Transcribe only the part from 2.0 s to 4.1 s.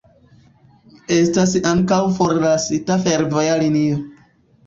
forlasita fervoja linio.